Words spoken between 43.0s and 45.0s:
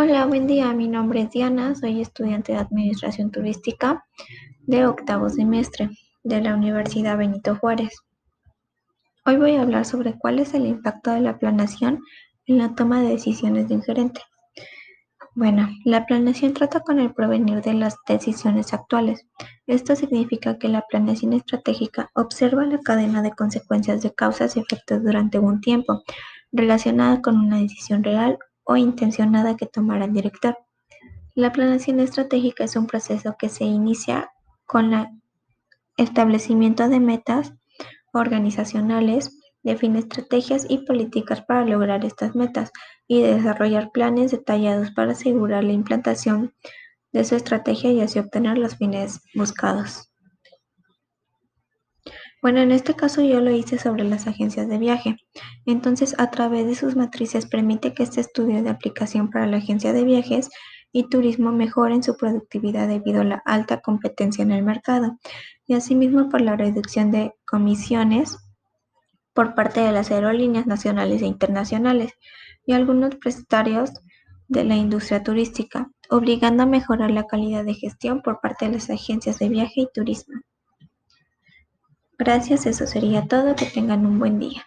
y desarrollar planes detallados